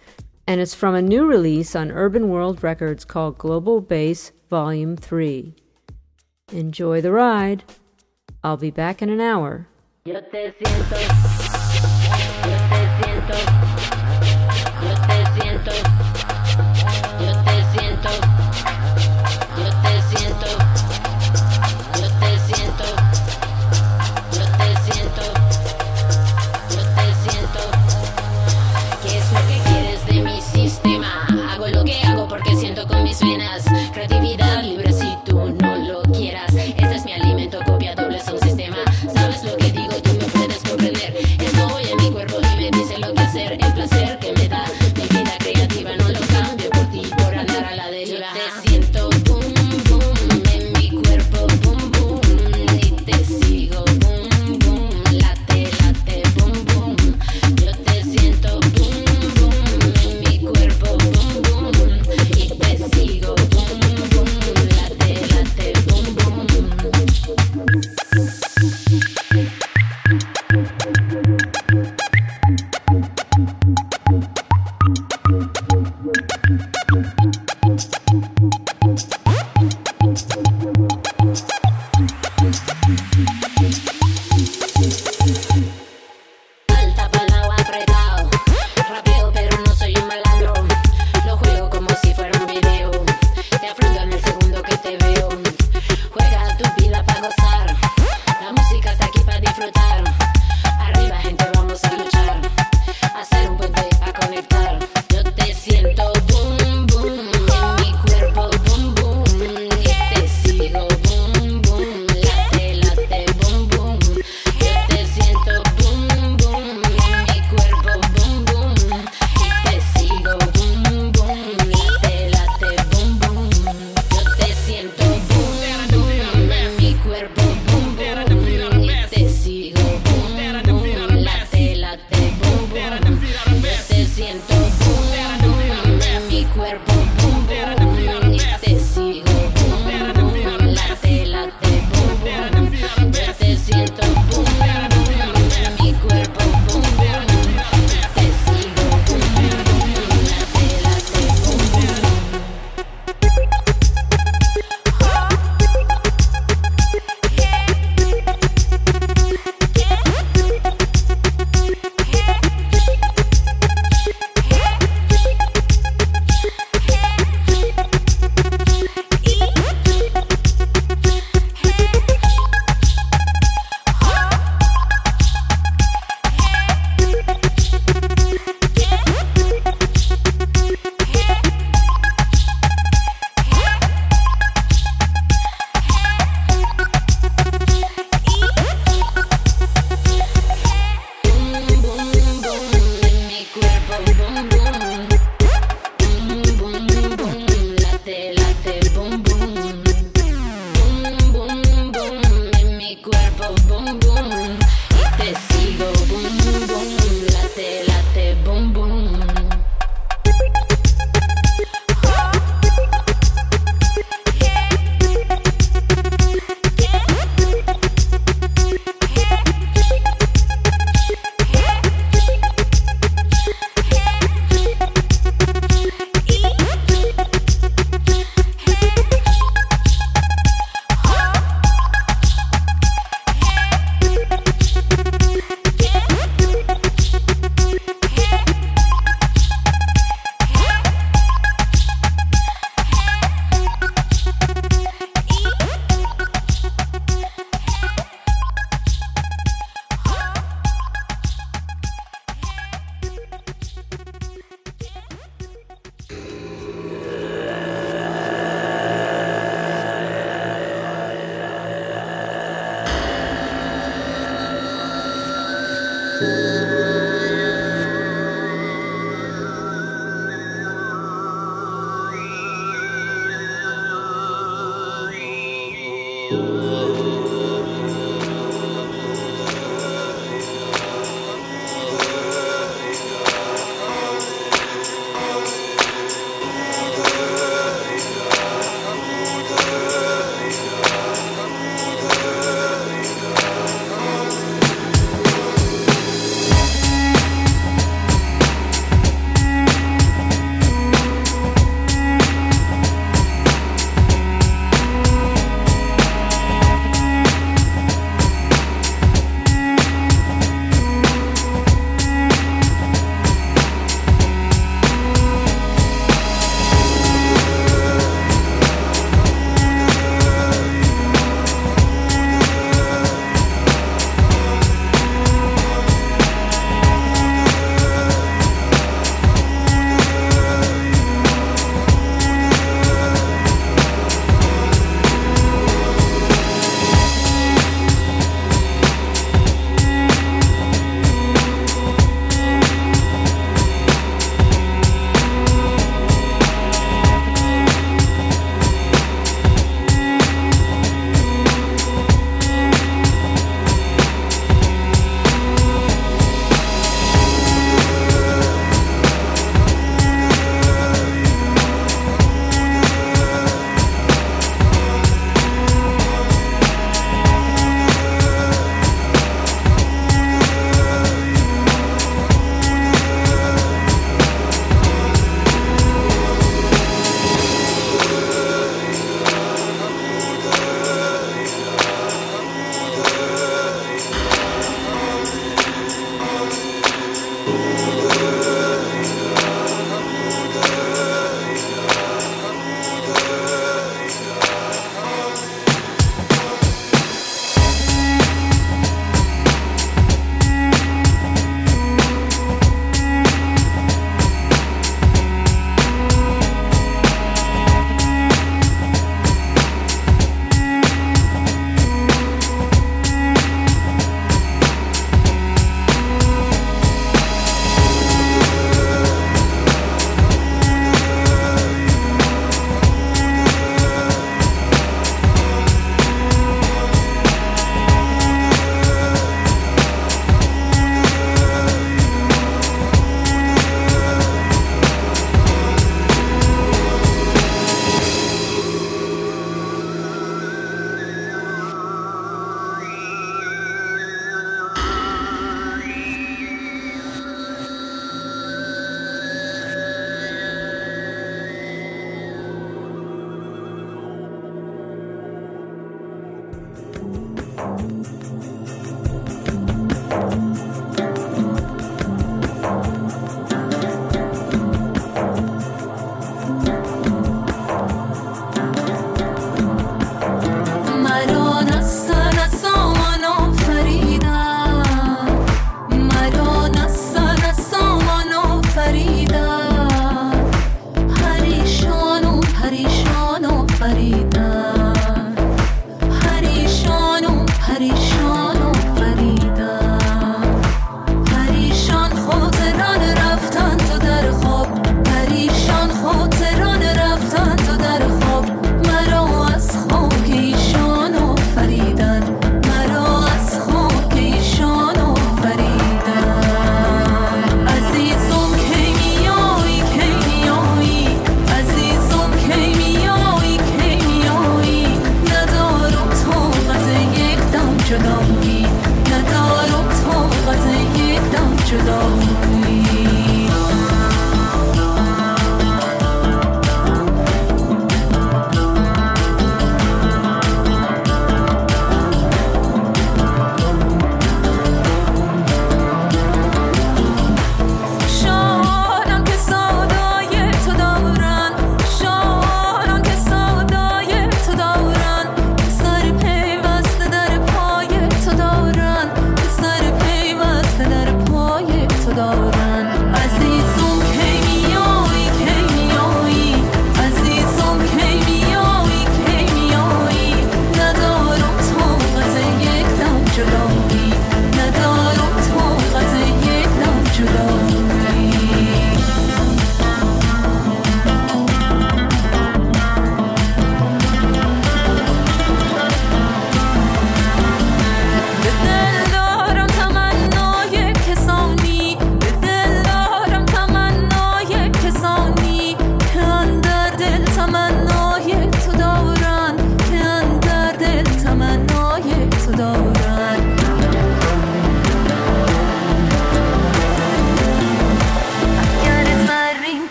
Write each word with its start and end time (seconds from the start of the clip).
and 0.48 0.60
it's 0.60 0.74
from 0.74 0.96
a 0.96 1.04
new 1.04 1.28
release 1.28 1.76
on 1.76 1.92
Urban 1.92 2.30
World 2.30 2.64
Records 2.64 3.06
called 3.06 3.38
Global 3.38 3.82
Bass 3.82 4.32
Volume 4.50 4.96
3. 4.96 5.54
Enjoy 6.54 7.02
the 7.02 7.12
ride. 7.12 7.66
I'll 8.42 8.56
be 8.56 8.72
back 8.72 9.02
in 9.02 9.10
an 9.10 9.20
hour. 9.20 9.68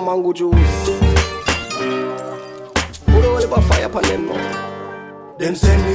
A 0.00 0.04
mango 0.04 0.32
juice. 0.32 0.90
Put 3.06 3.24
all 3.24 3.40
the 3.40 3.62
fire 3.68 3.86
upon 3.86 4.02
them 4.04 4.26
now. 4.26 5.36
Them 5.38 5.54
send 5.54 5.89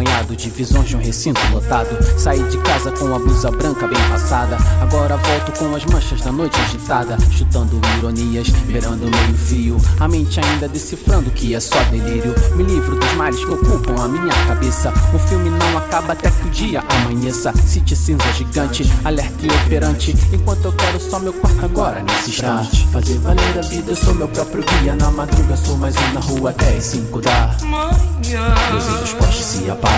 acompanhado 0.00 0.34
de 0.34 0.50
visões 0.50 0.88
de 0.88 0.96
um 0.96 1.00
recinto 1.00 1.40
lotado. 1.52 1.88
Saí 2.18 2.42
de 2.44 2.58
casa 2.58 2.90
com 2.92 3.14
a 3.14 3.18
blusa 3.18 3.50
branca 3.50 3.86
bem 3.86 4.02
passada. 4.08 4.56
Agora 4.80 5.16
volto 5.16 5.52
com 5.58 5.74
as 5.74 5.84
manchas 5.84 6.20
da 6.22 6.32
noite 6.32 6.58
agitada. 6.60 7.16
Chutando 7.30 7.80
ironias, 7.98 8.48
beirando 8.66 9.10
meio 9.10 9.34
fio. 9.34 9.76
A 9.98 10.08
mente 10.08 10.40
ainda 10.40 10.68
decifrando 10.68 11.30
que 11.30 11.54
é 11.54 11.60
só 11.60 11.82
delírio. 11.84 12.34
Me 12.56 12.62
livro 12.64 12.98
dos 12.98 13.12
males 13.12 13.44
que 13.44 13.50
ocupam 13.50 14.02
a 14.02 14.08
minha 14.08 14.34
cabeça. 14.46 14.92
O 15.14 15.18
filme 15.18 15.50
não 15.50 15.78
acaba 15.78 16.14
até 16.14 16.30
que 16.30 16.46
o 16.46 16.50
dia 16.50 16.82
amanheça. 16.88 17.52
City 17.66 17.94
cinza 17.94 18.32
gigante, 18.32 18.90
alerta 19.04 19.46
e 19.46 19.48
operante. 19.66 20.16
Enquanto 20.32 20.64
eu 20.66 20.72
quero 20.72 21.00
só 21.00 21.18
meu 21.18 21.32
quarto 21.32 21.64
agora 21.64 22.02
nesse 22.02 22.30
instante. 22.30 22.86
Fazer 22.88 23.18
valer 23.18 23.58
a 23.58 23.62
vida, 23.62 23.92
eu 23.92 23.96
sou 23.96 24.14
meu 24.14 24.28
próprio 24.28 24.64
guia. 24.64 24.94
Na 24.94 25.10
madruga 25.10 25.56
sou 25.56 25.76
mais 25.76 25.94
um 25.96 26.12
na 26.14 26.20
rua 26.20 26.52
10, 26.52 26.82
5 26.82 27.20
da 27.20 27.56
manhã. 27.64 28.54
Luzes 28.72 29.00
dos 29.00 29.12
postes 29.14 29.44
se 29.44 29.70
apagam. 29.70 29.89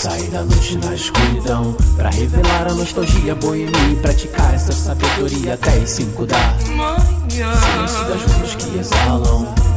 Sair 0.00 0.30
da 0.30 0.42
noite 0.42 0.78
na 0.78 0.94
escuridão 0.94 1.76
Pra 1.96 2.08
revelar 2.08 2.68
a 2.70 2.74
nostalgia 2.74 3.34
boêmia 3.34 3.70
E 3.92 3.96
praticar 3.96 4.54
essa 4.54 4.72
sabedoria 4.72 5.54
até 5.54 5.74
as 5.74 5.90
cinco 5.90 6.24
da 6.24 6.38
Silêncio 7.28 8.04
das 8.08 8.22
ruas 8.22 8.54
que 8.54 8.78
exalam 8.78 9.69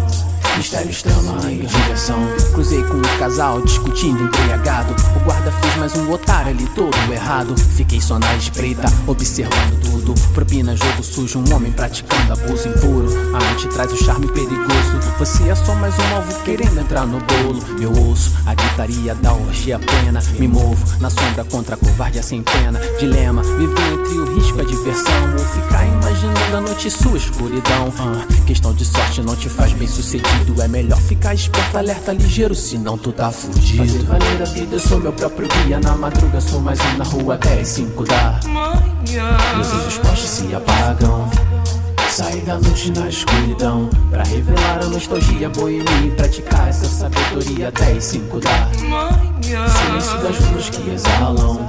Mistérios, 0.57 1.01
trama 1.01 1.51
e 1.51 1.65
direção. 1.65 2.19
Cruzei 2.53 2.83
com 2.83 2.97
um 2.97 3.17
casal 3.19 3.61
discutindo 3.61 4.23
embriagado. 4.23 4.95
O 5.15 5.19
guarda 5.21 5.51
fez 5.51 5.75
mais 5.77 5.95
um 5.97 6.11
otário 6.11 6.51
ali 6.51 6.65
todo 6.75 6.95
errado. 7.11 7.55
Fiquei 7.75 7.99
só 7.99 8.19
na 8.19 8.35
espreita, 8.35 8.83
observando 9.07 9.81
tudo. 9.81 10.13
Propina, 10.33 10.75
jogo 10.75 11.03
sujo, 11.03 11.39
um 11.39 11.55
homem 11.55 11.71
praticando 11.71 12.33
abuso 12.33 12.67
impuro. 12.67 13.07
A 13.33 13.49
arte 13.49 13.67
traz 13.69 13.91
o 13.91 14.03
charme 14.03 14.27
perigoso. 14.27 14.99
Você 15.17 15.49
é 15.49 15.55
só 15.55 15.73
mais 15.75 15.95
um 15.97 16.15
alvo 16.15 16.43
querendo 16.43 16.79
entrar 16.79 17.05
no 17.07 17.19
bolo. 17.19 17.63
Meu 17.79 17.91
osso, 18.11 18.31
a 18.45 18.53
gritaria 18.53 19.15
da 19.15 19.33
orgia 19.33 19.79
plena. 19.79 20.21
Me 20.39 20.47
movo 20.47 20.83
na 20.99 21.09
sombra 21.09 21.43
contra 21.45 21.75
a 21.75 21.77
covardia 21.77 22.21
sem 22.21 22.43
pena 22.43 22.79
Dilema, 22.99 23.41
viver 23.43 23.93
entre 23.93 24.17
o 24.19 24.35
risco 24.35 24.57
e 24.59 24.61
a 24.61 24.65
diversão. 24.65 25.33
Ou 25.33 25.45
ficar 25.45 25.85
imaginando 25.85 26.57
a 26.57 26.61
noite 26.61 26.91
sua 26.91 27.17
escuridão. 27.17 27.91
Ah, 27.99 28.25
Questão 28.45 28.73
de 28.73 28.85
sorte 28.85 29.21
não 29.21 29.35
te 29.35 29.49
faz 29.49 29.73
bem 29.73 29.87
sucedido 29.87 30.32
É 30.63 30.67
melhor 30.69 30.97
ficar 30.97 31.33
esperto, 31.33 31.77
alerta 31.77 32.13
ligeiro 32.13 32.55
Senão 32.55 32.97
tu 32.97 33.11
tá 33.11 33.29
fudido. 33.29 33.85
Fazer 33.85 34.03
valer 34.03 34.41
a 34.41 34.45
vida, 34.45 34.75
eu 34.77 34.79
sou 34.79 34.97
meu 34.97 35.11
próprio 35.11 35.45
guia. 35.49 35.77
Na 35.77 35.93
madruga 35.97 36.39
sou 36.39 36.61
mais 36.61 36.79
um 36.79 36.97
na 36.97 37.03
rua 37.03 37.35
até 37.35 37.59
as 37.59 37.67
cinco 37.67 38.05
da 38.05 38.39
Luzes 39.57 39.83
dos 39.83 39.97
postes 39.97 40.29
se 40.29 40.55
apagam. 40.55 41.29
Sair 42.09 42.43
da 42.43 42.57
noite 42.59 42.91
na 42.91 43.09
escuridão. 43.09 43.89
Pra 44.09 44.23
revelar 44.23 44.83
a 44.83 44.85
nostalgia 44.85 45.49
boêmia 45.49 45.91
E 46.05 46.11
praticar 46.11 46.69
essa 46.69 46.87
sabedoria 46.87 47.67
até 47.67 47.91
as 47.91 48.05
cinco 48.05 48.39
da 48.39 48.69
Silêncio 49.41 50.17
das 50.19 50.37
ruas 50.45 50.69
que 50.69 50.89
exalam. 50.91 51.59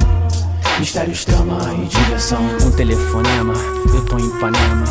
Mistérios, 0.79 1.25
trama 1.25 1.59
e 1.83 1.87
diversão. 1.87 2.41
Um 2.65 2.71
telefonema, 2.71 3.55
eu 3.93 4.05
tô 4.05 4.21
em 4.21 4.27
Ipanema. 4.29 4.85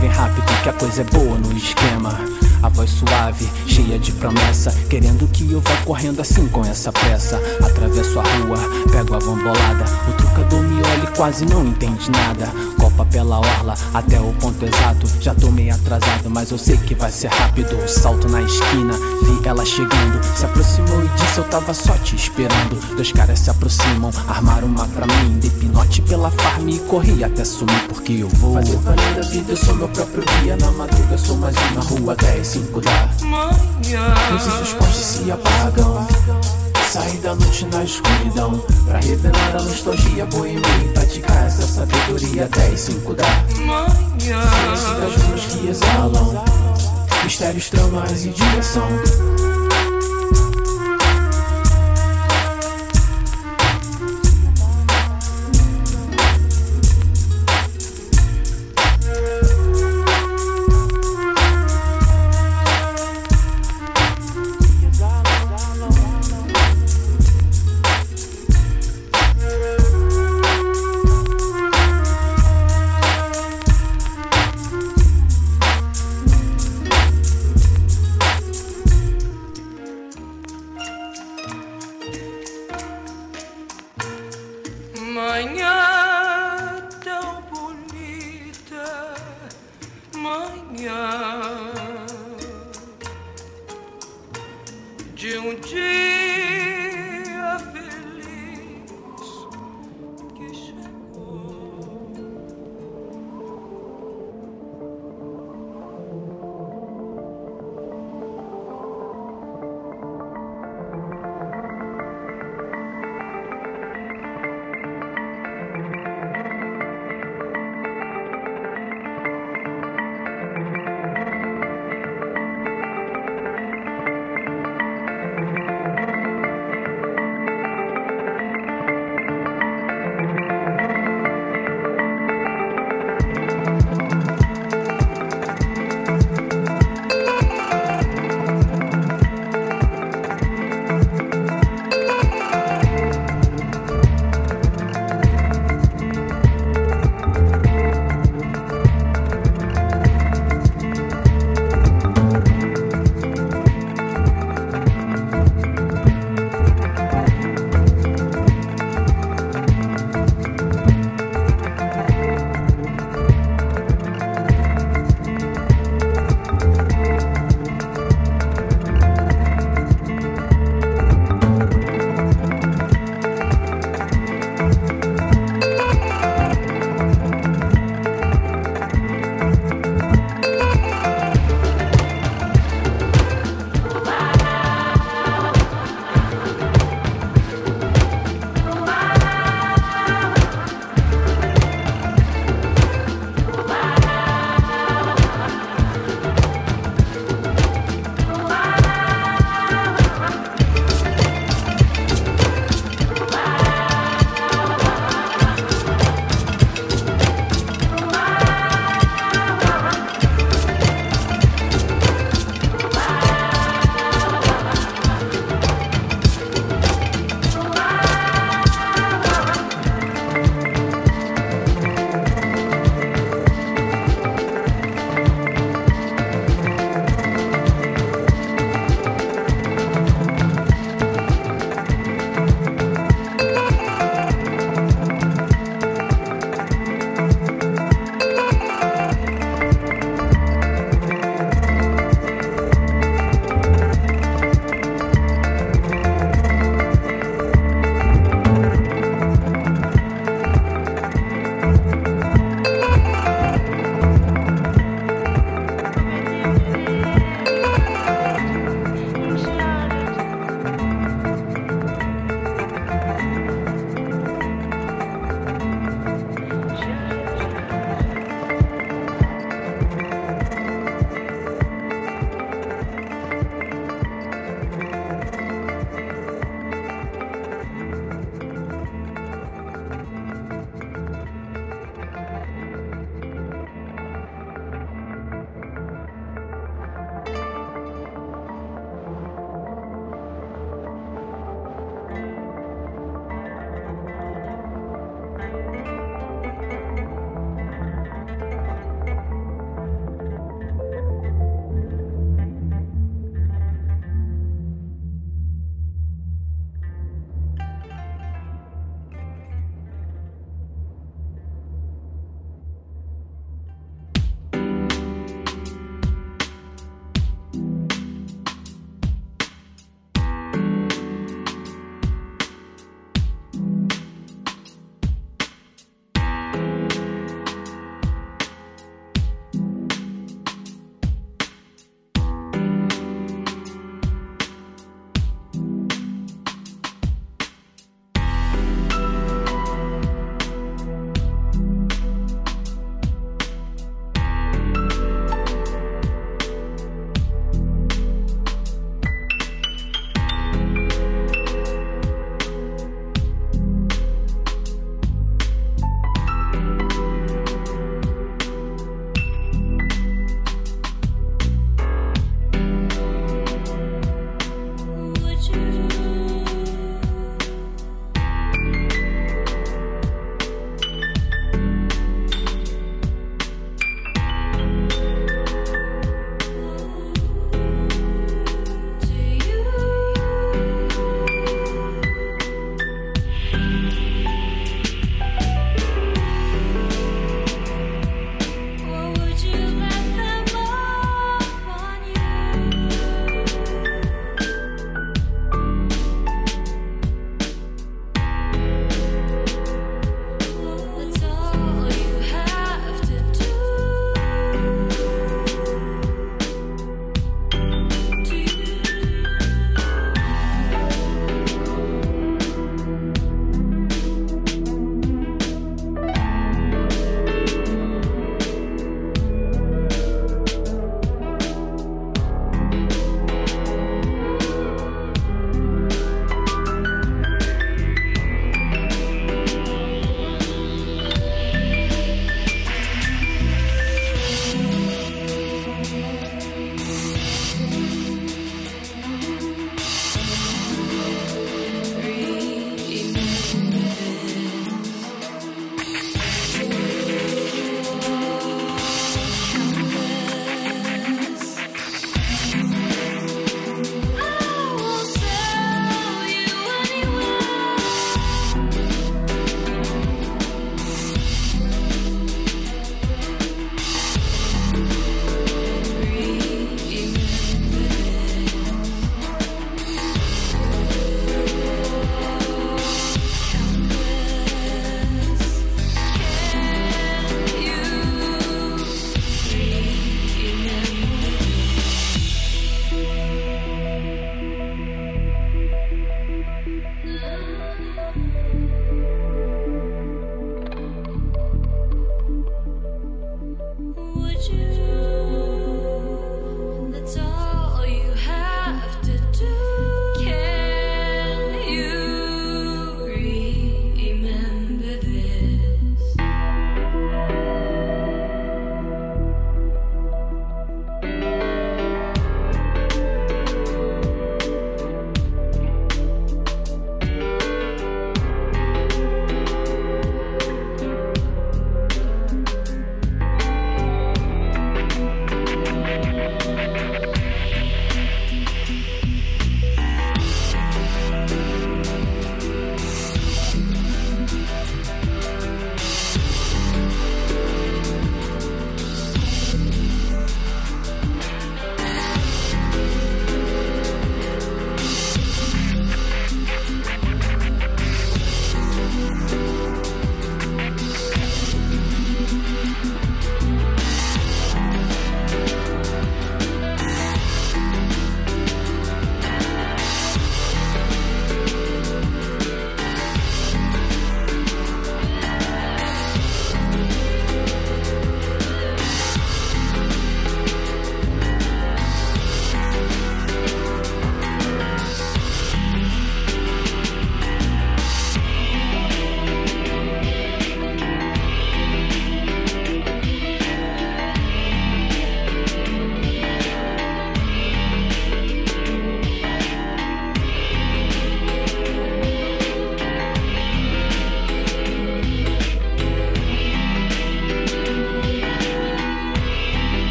Vem 0.00 0.10
rápido 0.10 0.62
que 0.62 0.68
a 0.68 0.72
coisa 0.74 1.00
é 1.00 1.04
boa 1.04 1.36
no 1.38 1.56
esquema 1.56 2.47
a 2.62 2.68
voz 2.68 2.90
suave, 2.90 3.48
cheia 3.66 3.98
de 3.98 4.12
promessa 4.12 4.74
Querendo 4.88 5.28
que 5.28 5.50
eu 5.52 5.60
vá 5.60 5.76
correndo 5.84 6.20
assim 6.20 6.46
com 6.48 6.64
essa 6.64 6.92
pressa. 6.92 7.40
Atravesso 7.64 8.18
a 8.18 8.22
rua, 8.22 8.58
pego 8.90 9.14
a 9.14 9.18
bambolada 9.18 9.84
O 10.08 10.12
trucador 10.14 10.62
me 10.62 10.82
olha 10.82 11.04
e 11.04 11.16
quase 11.16 11.44
não 11.46 11.64
entende 11.66 12.10
nada. 12.10 12.48
Copa 12.78 13.04
pela 13.06 13.38
orla, 13.38 13.74
até 13.92 14.20
o 14.20 14.32
ponto 14.34 14.64
exato. 14.64 15.06
Já 15.20 15.34
tô 15.34 15.50
meio 15.50 15.74
atrasado, 15.74 16.30
mas 16.30 16.50
eu 16.50 16.58
sei 16.58 16.76
que 16.76 16.94
vai 16.94 17.10
ser 17.10 17.28
rápido. 17.28 17.76
Salto 17.88 18.28
na 18.28 18.42
esquina, 18.42 18.94
vi 19.22 19.48
ela 19.48 19.64
chegando. 19.64 20.22
Se 20.36 20.44
aproximou 20.44 21.04
e 21.04 21.08
disse 21.08 21.38
eu 21.38 21.44
tava 21.44 21.74
só 21.74 21.94
te 21.98 22.16
esperando. 22.16 22.78
Dois 22.94 23.12
caras 23.12 23.40
se 23.40 23.50
aproximam, 23.50 24.10
armaram 24.28 24.68
uma 24.68 24.86
pra 24.86 25.06
mim. 25.06 25.38
Dei 25.38 25.50
pinote 25.50 26.02
pela 26.02 26.30
farm 26.30 26.68
e 26.68 26.78
corri 26.80 27.24
até 27.24 27.44
sumir 27.44 27.88
Porque 27.88 28.12
eu 28.12 28.28
vou 28.28 28.54
fazer 28.54 28.76
valer 28.78 29.18
a 29.18 29.28
vida, 29.28 29.52
eu 29.52 29.56
sou 29.56 29.74
meu 29.74 29.88
próprio 29.88 30.24
guia. 30.40 30.56
Na 30.56 30.70
madruga 30.72 31.18
sou 31.18 31.36
mais 31.36 31.56
um 31.56 31.74
na 31.74 31.80
rua, 31.80 32.16
10 32.16 32.47
5 32.48 32.80
da 32.80 33.10
Luzes 34.30 34.54
dos 34.54 34.72
postes 34.72 35.04
se 35.04 35.30
apagam. 35.30 36.08
Sair 36.90 37.18
da 37.18 37.34
noite 37.34 37.66
na 37.66 37.84
escuridão. 37.84 38.58
Pra 38.86 38.98
revelar 39.00 39.56
a 39.56 39.62
nostalgia 39.62 40.24
boêmia 40.24 40.62
E 40.82 40.88
praticar 40.94 41.46
essa 41.46 41.66
sabedoria. 41.66 42.46
Até 42.46 42.68
as 42.68 42.80
5 42.80 43.14
da 43.14 43.24
Silêncio 44.18 44.94
das 44.98 45.22
ruas 45.22 45.40
que 45.44 45.68
exalam. 45.68 46.44
Mistérios, 47.22 47.68
tramas 47.68 48.24
e 48.24 48.30
direção 48.30 48.88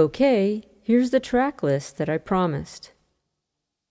Okay, 0.00 0.62
here's 0.82 1.10
the 1.10 1.20
track 1.20 1.62
list 1.62 1.98
that 1.98 2.08
I 2.08 2.16
promised. 2.16 2.92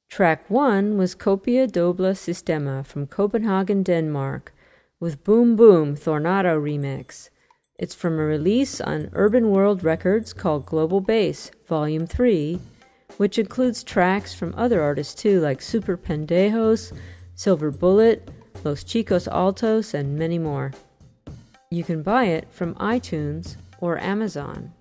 Track 0.10 0.50
1 0.50 0.98
was 0.98 1.14
Copia 1.14 1.72
Doble 1.72 2.16
Systema 2.16 2.84
from 2.84 3.06
Copenhagen, 3.06 3.84
Denmark, 3.84 4.52
with 5.00 5.24
Boom 5.24 5.56
Boom 5.56 5.96
Thornado 5.96 6.60
remix. 6.60 7.30
It's 7.78 7.94
from 7.94 8.14
a 8.14 8.24
release 8.24 8.82
on 8.82 9.12
Urban 9.14 9.52
World 9.52 9.84
Records 9.84 10.34
called 10.34 10.66
Global 10.66 11.00
Bass, 11.00 11.52
Volume 11.68 12.08
3, 12.08 12.60
which 13.18 13.38
includes 13.38 13.84
tracks 13.84 14.34
from 14.34 14.56
other 14.58 14.82
artists 14.82 15.14
too, 15.14 15.40
like 15.40 15.62
Super 15.62 15.96
Pendejos, 15.96 16.92
Silver 17.36 17.70
Bullet, 17.70 18.28
Los 18.64 18.84
Chicos 18.84 19.28
Altos, 19.32 19.94
and 19.94 20.18
many 20.18 20.40
more. 20.40 20.72
You 21.70 21.84
can 21.84 22.02
buy 22.02 22.24
it 22.24 22.48
from 22.50 22.74
iTunes 22.78 23.58
or 23.80 24.00
Amazon. 24.00 24.74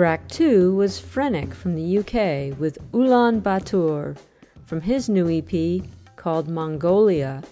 Track 0.00 0.28
2 0.28 0.74
was 0.76 0.98
Frenic 0.98 1.52
from 1.52 1.74
the 1.74 1.98
UK 1.98 2.58
with 2.58 2.78
Ulan 2.94 3.42
Bator 3.42 4.16
from 4.64 4.80
his 4.80 5.10
new 5.10 5.28
EP 5.28 5.84
called 6.16 6.48
Mongolia, 6.48 7.42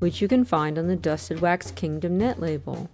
which 0.00 0.20
you 0.20 0.28
can 0.28 0.44
find 0.44 0.76
on 0.78 0.86
the 0.86 0.96
Dusted 0.96 1.40
Wax 1.40 1.70
Kingdom 1.70 2.18
net 2.18 2.38
label. 2.38 2.90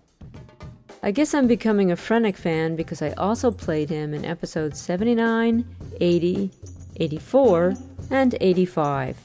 I 1.03 1.11
guess 1.11 1.35
I'm 1.35 1.49
becoming 1.49 1.91
a 1.91 1.97
Frenic 1.97 2.37
fan 2.37 2.77
because 2.77 3.03
I 3.03 3.11
also 3.15 3.51
played 3.51 3.91
him 3.91 4.15
in 4.15 4.25
episodes 4.25 4.81
79, 4.81 5.65
80, 6.01 6.51
84, 6.95 7.75
and 8.13 8.37
85. 8.41 9.19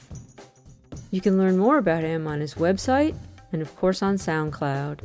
You 1.12 1.20
can 1.20 1.38
learn 1.38 1.56
more 1.58 1.78
about 1.78 2.02
him 2.02 2.26
on 2.26 2.40
his 2.40 2.54
website 2.54 3.14
and, 3.52 3.62
of 3.62 3.76
course, 3.76 4.02
on 4.02 4.16
SoundCloud. 4.16 5.02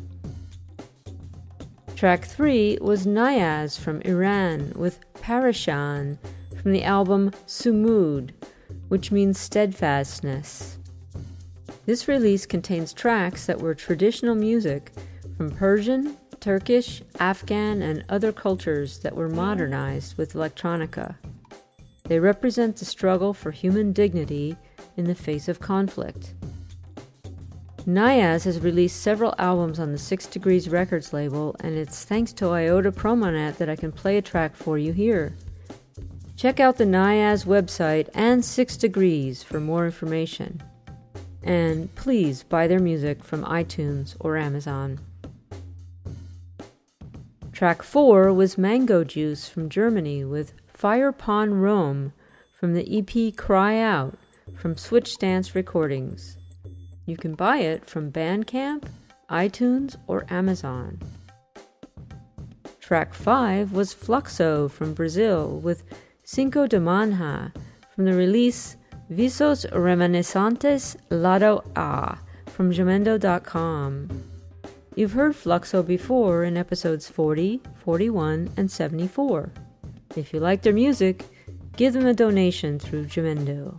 Track 2.02 2.26
3 2.26 2.80
was 2.82 3.06
Niyaz 3.06 3.78
from 3.80 4.02
Iran 4.02 4.74
with 4.76 5.06
Parashan 5.14 6.18
from 6.60 6.72
the 6.72 6.82
album 6.82 7.30
Sumud, 7.46 8.32
which 8.88 9.12
means 9.12 9.38
steadfastness. 9.38 10.80
This 11.86 12.08
release 12.08 12.48
contains 12.48 12.92
tracks 12.92 13.46
that 13.46 13.62
were 13.62 13.76
traditional 13.76 14.34
music 14.34 14.92
from 15.38 15.52
Persian, 15.52 16.18
Turkish, 16.40 17.04
Afghan, 17.20 17.84
and 17.84 18.04
other 18.10 18.32
cultures 18.32 18.98
that 19.02 19.16
were 19.16 19.30
modernized 19.30 20.18
with 20.18 20.34
electronica. 20.34 21.14
They 22.06 22.18
represent 22.18 22.78
the 22.78 22.86
struggle 22.86 23.32
for 23.32 23.52
human 23.52 23.94
dignity 23.94 24.58
in 24.98 25.06
the 25.06 25.14
face 25.14 25.48
of 25.48 25.60
conflict. 25.60 26.34
Niyaz 27.88 28.44
has 28.44 28.60
released 28.60 29.02
several 29.02 29.34
albums 29.40 29.80
on 29.80 29.92
the 29.92 29.98
Six 29.98 30.28
Degrees 30.28 30.70
Records 30.70 31.14
label, 31.14 31.56
and 31.62 31.76
it's 31.76 32.06
thanks 32.06 32.32
to 32.34 32.50
Iota 32.50 32.92
Promonet 32.92 33.58
that 33.58 33.70
I 33.70 33.76
can 33.76 33.92
play 33.92 34.18
a 34.18 34.22
track 34.22 34.56
for 34.56 34.78
you 34.78 34.94
here. 34.94 35.34
Check 36.38 36.60
out 36.60 36.78
the 36.78 36.84
Niyaz 36.84 37.46
website 37.46 38.08
and 38.14 38.46
Six 38.46 38.78
Degrees 38.78 39.42
for 39.42 39.60
more 39.60 39.86
information. 39.86 40.62
And 41.42 41.94
please 41.96 42.44
buy 42.44 42.68
their 42.68 42.80
music 42.80 43.24
from 43.24 43.44
iTunes 43.46 44.16
or 44.20 44.38
Amazon. 44.38 45.00
Track 47.52 47.82
4 47.82 48.32
was 48.32 48.60
Mango 48.60 49.04
Juice 49.04 49.50
from 49.50 49.70
Germany 49.70 50.24
with 50.24 50.54
Fire 50.72 51.12
Pond 51.12 51.64
Rome 51.64 52.14
from 52.52 52.76
the 52.76 53.00
EP 53.00 53.36
Cry 53.36 53.80
Out 53.80 54.20
from 54.56 54.78
Switch 54.78 55.18
Dance 55.18 55.56
Recordings. 55.56 56.38
You 57.12 57.18
can 57.18 57.36
buy 57.36 57.58
it 57.58 57.86
from 57.86 58.10
Bandcamp, 58.10 58.88
iTunes, 59.30 59.98
or 60.08 60.26
Amazon. 60.30 60.98
Track 62.80 63.14
5 63.14 63.74
was 63.74 63.94
Fluxo 63.94 64.72
from 64.72 64.94
Brazil 64.94 65.60
with 65.60 65.84
Cinco 66.24 66.68
de 66.68 66.80
Manha 66.80 67.54
from 67.94 68.06
the 68.06 68.14
release 68.14 68.78
Visos 69.12 69.66
Reminiscentes 69.74 70.96
Lado 71.10 71.66
A 71.76 72.18
from 72.46 72.72
Jamendo.com. 72.72 74.08
You've 74.96 75.12
heard 75.12 75.34
Fluxo 75.34 75.86
before 75.86 76.46
in 76.46 76.56
episodes 76.56 77.10
40, 77.10 77.60
41, 77.84 78.52
and 78.56 78.72
74. 78.72 79.52
If 80.16 80.32
you 80.32 80.40
like 80.40 80.62
their 80.62 80.72
music, 80.72 81.26
give 81.76 81.92
them 81.92 82.06
a 82.06 82.14
donation 82.14 82.80
through 82.80 83.08
Jamendo. 83.08 83.78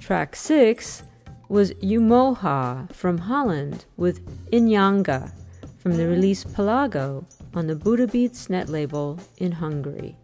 Track 0.00 0.34
6 0.34 1.02
was 1.50 1.72
Umoja 1.82 2.90
from 2.92 3.18
Holland 3.18 3.84
with 3.96 4.24
Inyanga 4.52 5.32
from 5.78 5.96
the 5.96 6.06
release 6.06 6.44
Pelago 6.44 7.24
on 7.54 7.66
the 7.66 7.74
Buddha 7.74 8.06
Beats 8.06 8.48
net 8.48 8.68
label 8.68 9.18
in 9.38 9.50
Hungary. 9.50 10.16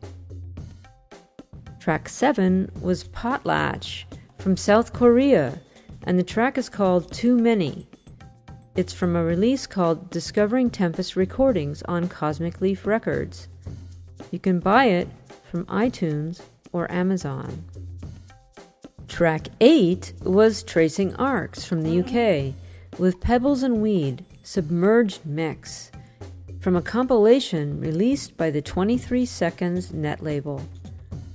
Track 1.80 2.08
7 2.08 2.70
was 2.80 3.08
Potlatch 3.08 4.04
from 4.38 4.56
South 4.56 4.92
Korea, 4.92 5.58
and 6.04 6.16
the 6.16 6.22
track 6.22 6.56
is 6.56 6.68
called 6.68 7.12
Too 7.12 7.36
Many. 7.36 7.88
It's 8.76 8.92
from 8.92 9.16
a 9.16 9.24
release 9.24 9.66
called 9.66 10.10
Discovering 10.10 10.70
Tempest 10.70 11.16
Recordings 11.16 11.82
on 11.88 12.08
Cosmic 12.08 12.60
Leaf 12.60 12.86
Records. 12.86 13.48
You 14.30 14.38
can 14.38 14.60
buy 14.60 14.84
it 14.84 15.08
from 15.50 15.66
iTunes 15.66 16.40
or 16.72 16.88
Amazon. 16.92 17.64
Track 19.08 19.48
8 19.60 20.12
was 20.24 20.62
Tracing 20.62 21.14
Arcs 21.14 21.64
from 21.64 21.82
the 21.82 22.00
UK 22.00 22.54
with 22.98 23.20
Pebbles 23.20 23.62
and 23.62 23.80
Weed 23.80 24.24
Submerged 24.42 25.24
Mix 25.24 25.90
from 26.60 26.76
a 26.76 26.82
compilation 26.82 27.80
released 27.80 28.36
by 28.36 28.50
the 28.50 28.60
23 28.60 29.24
Seconds 29.24 29.92
net 29.92 30.22
label. 30.22 30.60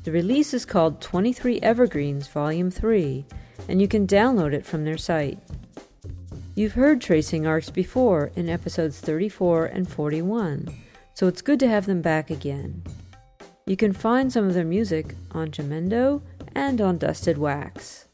The 0.04 0.12
release 0.12 0.54
is 0.54 0.66
called 0.66 1.02
23 1.02 1.60
Evergreens 1.62 2.28
Volume 2.28 2.70
3, 2.70 3.26
and 3.70 3.82
you 3.82 3.88
can 3.88 4.06
download 4.06 4.54
it 4.54 4.66
from 4.66 4.84
their 4.84 4.98
site. 4.98 5.40
You've 6.56 6.74
heard 6.74 7.00
tracing 7.00 7.48
arcs 7.48 7.70
before 7.70 8.32
in 8.36 8.50
episodes 8.50 9.00
34 9.00 9.68
and 9.68 9.90
41, 9.90 10.68
so 11.14 11.28
it's 11.28 11.42
good 11.42 11.60
to 11.62 11.70
have 11.70 11.86
them 11.86 12.02
back 12.02 12.30
again. 12.30 12.84
You 13.66 13.78
can 13.78 13.94
find 13.94 14.32
some 14.32 14.48
of 14.48 14.54
their 14.54 14.66
music 14.66 15.16
on 15.32 15.52
Jamendo 15.52 16.22
and 16.56 16.82
on 16.82 16.98
Dusted 16.98 17.38
Wax. 17.38 18.08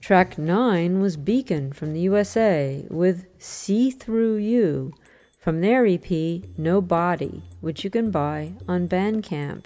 Track 0.00 0.38
9 0.38 1.00
was 1.00 1.16
Beacon 1.16 1.72
from 1.72 1.92
the 1.92 2.00
USA 2.00 2.84
with 2.90 3.26
See 3.38 3.90
Through 3.90 4.36
You 4.36 4.92
from 5.38 5.60
their 5.60 5.86
EP 5.86 6.42
No 6.58 6.80
Body, 6.80 7.42
which 7.60 7.84
you 7.84 7.90
can 7.90 8.10
buy 8.10 8.52
on 8.66 8.88
Bandcamp. 8.88 9.64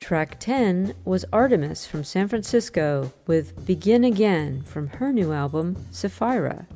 Track 0.00 0.38
10 0.40 0.94
was 1.04 1.24
Artemis 1.32 1.86
from 1.86 2.04
San 2.04 2.28
Francisco 2.28 3.12
with 3.26 3.64
Begin 3.64 4.04
Again 4.04 4.62
from 4.62 4.88
her 4.88 5.12
new 5.12 5.32
album, 5.32 5.86
Sapphira. 5.90 6.66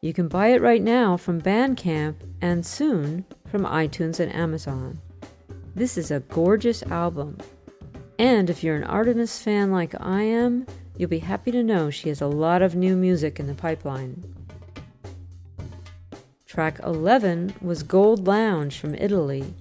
You 0.00 0.14
can 0.14 0.28
buy 0.28 0.48
it 0.48 0.62
right 0.62 0.82
now 0.82 1.18
from 1.18 1.42
Bandcamp 1.42 2.14
and 2.40 2.64
soon 2.64 3.26
from 3.46 3.64
iTunes 3.64 4.18
and 4.18 4.34
Amazon. 4.34 4.98
This 5.74 5.98
is 5.98 6.10
a 6.10 6.20
gorgeous 6.20 6.82
album. 6.84 7.36
And 8.20 8.50
if 8.50 8.62
you're 8.62 8.76
an 8.76 8.84
Artemis 8.84 9.42
fan 9.42 9.72
like 9.72 9.94
I 9.98 10.24
am, 10.24 10.66
you'll 10.98 11.08
be 11.08 11.20
happy 11.20 11.50
to 11.52 11.62
know 11.62 11.88
she 11.88 12.10
has 12.10 12.20
a 12.20 12.26
lot 12.26 12.60
of 12.60 12.74
new 12.74 12.94
music 12.94 13.40
in 13.40 13.46
the 13.46 13.54
pipeline. 13.54 14.22
Track 16.46 16.80
11 16.84 17.54
was 17.62 17.82
Gold 17.82 18.26
Lounge 18.26 18.78
from 18.78 18.94
Italy 18.94 19.54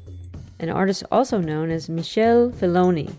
an 0.59 0.69
artist 0.69 1.03
also 1.09 1.39
known 1.39 1.71
as 1.71 1.87
Michel 1.87 2.51
Filoni, 2.51 3.13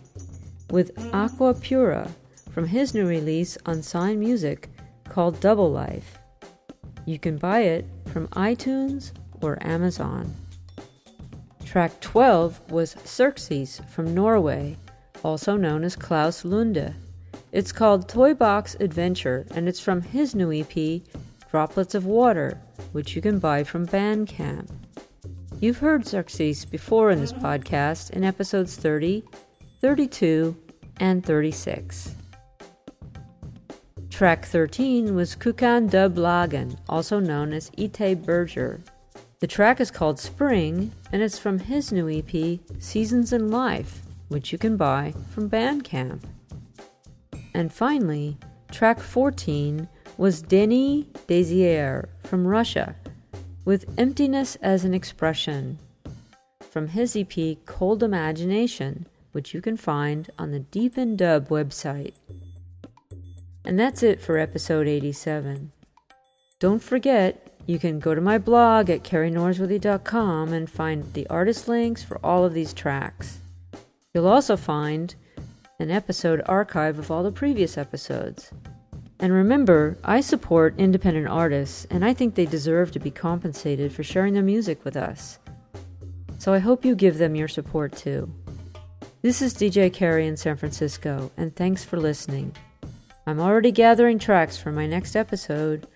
with 0.71 0.91
Aqua 1.15 1.55
Pura 1.55 2.11
from 2.53 2.67
his 2.67 2.93
new 2.93 3.07
release 3.07 3.57
on 3.65 3.83
Sign 3.83 4.21
Music 4.21 4.69
called 5.09 5.41
Double 5.41 5.71
Life. 5.71 6.19
You 7.07 7.19
can 7.19 7.39
buy 7.39 7.61
it 7.61 7.87
from 8.12 8.29
iTunes 8.29 9.12
or 9.41 9.59
Amazon. 9.67 10.35
Track 11.65 11.99
12 12.01 12.71
was 12.71 12.97
Xerxes 13.07 13.81
from 13.89 14.12
Norway, 14.15 14.77
also 15.24 15.56
known 15.56 15.84
as 15.84 15.97
Klaus 15.97 16.42
Lunde. 16.42 16.94
It's 17.52 17.72
called 17.72 18.09
Toy 18.09 18.34
Box 18.34 18.76
Adventure 18.80 19.47
and 19.55 19.68
it's 19.68 19.80
from 19.80 20.02
his 20.02 20.34
new 20.34 20.52
EP, 20.52 21.02
Droplets 21.51 21.94
of 21.94 22.06
Water, 22.06 22.60
which 22.92 23.16
you 23.16 23.22
can 23.22 23.38
buy 23.38 23.64
from 23.64 23.86
Bandcamp. 23.86 24.68
You've 25.60 25.78
heard 25.78 26.06
Xerxes 26.06 26.64
before 26.64 27.10
in 27.10 27.20
this 27.20 27.32
podcast 27.32 28.10
in 28.10 28.24
episodes 28.24 28.76
30, 28.76 29.22
32, 29.80 30.56
and 31.01 31.24
36. 31.24 32.14
Track 34.10 34.44
13 34.44 35.14
was 35.14 35.34
Kukan 35.34 35.90
dUb 35.90 36.16
Lagan, 36.18 36.76
also 36.88 37.20
known 37.20 37.52
as 37.52 37.70
Ite 37.78 38.22
Berger. 38.22 38.80
The 39.40 39.47
track 39.47 39.80
is 39.80 39.90
called 39.90 40.18
Spring, 40.18 40.92
and 41.12 41.22
it's 41.22 41.38
from 41.38 41.59
his 41.59 41.90
new 41.90 42.09
EP, 42.09 42.60
Seasons 42.78 43.32
in 43.32 43.51
Life, 43.51 44.02
which 44.31 44.51
you 44.51 44.59
can 44.59 44.78
buy 44.78 45.12
from 45.35 45.51
Bandcamp. 45.51 46.23
And 47.52 47.70
finally, 47.70 48.39
track 48.73 48.98
14 48.98 49.86
was 50.16 50.43
Deni 50.43 51.05
Diezer 51.28 52.09
from 52.24 52.47
Russia 52.47 52.97
with 53.65 53.93
emptiness 53.98 54.57
as 54.62 54.85
an 54.85 54.94
expression. 54.94 55.78
from 56.70 56.89
his 56.89 57.16
EP 57.16 57.57
Cold 57.66 58.02
Imagination, 58.02 59.07
which 59.32 59.52
you 59.52 59.61
can 59.61 59.77
find 59.77 60.31
on 60.39 60.52
the 60.52 60.61
Deep 60.61 60.97
in 60.97 61.16
Dub 61.16 61.48
website. 61.48 62.15
And 63.65 63.78
that's 63.78 64.02
it 64.02 64.20
for 64.20 64.39
episode 64.39 64.86
87. 64.86 65.73
Don't 66.61 66.82
forget, 66.82 67.59
you 67.66 67.78
can 67.78 67.98
go 67.98 68.15
to 68.15 68.20
my 68.20 68.39
blog 68.39 68.89
at 68.89 69.02
carrienorworthy.com 69.02 70.52
and 70.52 70.70
find 70.70 71.12
the 71.12 71.27
artist 71.27 71.69
links 71.69 72.02
for 72.02 72.19
all 72.24 72.44
of 72.44 72.55
these 72.55 72.73
tracks. 72.73 73.40
You'll 74.15 74.27
also 74.27 74.57
find 74.57 75.15
an 75.78 75.91
episode 75.91 76.43
archive 76.47 76.99
of 76.99 77.11
all 77.11 77.23
the 77.23 77.31
previous 77.31 77.78
episodes. 77.78 78.51
And 79.20 79.32
remember, 79.32 79.99
I 80.03 80.20
support 80.20 80.74
independent 80.78 81.28
artists, 81.28 81.87
and 81.91 82.05
I 82.05 82.12
think 82.12 82.35
they 82.35 82.47
deserve 82.47 82.91
to 82.93 82.99
be 82.99 83.11
compensated 83.11 83.93
for 83.93 84.03
sharing 84.03 84.35
their 84.35 84.43
music 84.43 84.85
with 84.85 84.97
us. 84.97 85.39
So 86.39 86.53
I 86.53 86.59
hope 86.59 86.85
you 86.85 86.97
give 86.97 87.19
them 87.19 87.37
your 87.37 87.49
support 87.49 87.95
too. 87.95 88.32
This 89.23 89.43
is 89.43 89.55
DJ 89.55 89.93
Carrie 89.93 90.27
in 90.27 90.37
San 90.37 90.57
Francisco, 90.57 91.31
and 91.37 91.55
thanks 91.55 91.85
for 91.85 91.99
listening. 91.99 92.57
I'm 93.27 93.39
already 93.39 93.70
gathering 93.70 94.19
tracks 94.19 94.57
for 94.57 94.73
my 94.73 94.87
next 94.87 95.15
episode, 95.15 95.87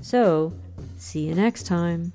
so 0.00 0.54
see 0.96 1.26
you 1.26 1.34
next 1.34 1.66
time. 1.66 2.12